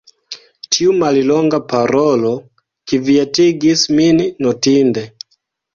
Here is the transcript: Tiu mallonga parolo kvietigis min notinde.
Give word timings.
Tiu 0.75 0.95
mallonga 1.03 1.59
parolo 1.73 2.33
kvietigis 2.93 3.87
min 3.99 4.27
notinde. 4.49 5.11